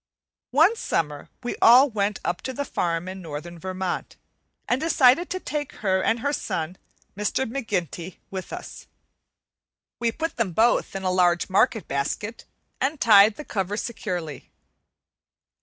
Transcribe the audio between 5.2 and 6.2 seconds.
to take her